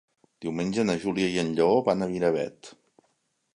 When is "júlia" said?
1.03-1.29